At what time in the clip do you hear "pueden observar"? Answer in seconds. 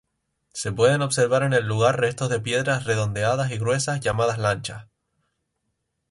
0.71-1.43